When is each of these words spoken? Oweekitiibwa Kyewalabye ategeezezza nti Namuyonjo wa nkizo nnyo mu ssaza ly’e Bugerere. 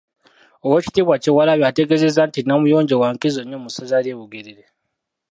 Oweekitiibwa 0.65 1.15
Kyewalabye 1.23 1.65
ategeezezza 1.69 2.21
nti 2.27 2.39
Namuyonjo 2.41 2.95
wa 3.01 3.09
nkizo 3.13 3.41
nnyo 3.43 3.57
mu 3.63 3.69
ssaza 3.71 3.97
ly’e 4.03 4.17
Bugerere. 4.19 4.63